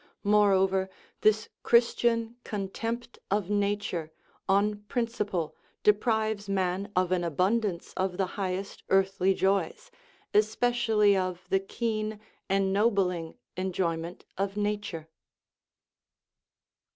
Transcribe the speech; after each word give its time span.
Moreover, 0.23 0.89
this 1.21 1.47
Christian 1.61 2.35
contempt 2.43 3.19
of 3.29 3.51
nature 3.51 4.11
on 4.49 4.79
prin 4.87 5.05
ciple 5.05 5.53
deprives 5.83 6.49
man 6.49 6.91
of 6.95 7.11
an 7.11 7.23
abundance 7.23 7.93
of 7.95 8.17
the 8.17 8.25
highest 8.33 8.81
earthly 8.89 9.35
joys, 9.35 9.91
especially 10.33 11.15
of 11.15 11.45
the 11.51 11.59
keen, 11.59 12.19
ennobling 12.49 13.37
enjoy 13.55 13.95
ment 13.95 14.25
of 14.39 14.57
nature. 14.57 15.07